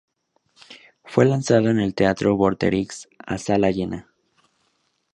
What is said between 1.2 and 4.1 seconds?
lanzado en el Teatro Vorterix a sala llena.